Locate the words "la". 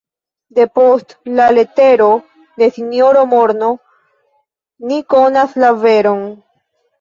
1.39-1.43, 5.67-5.71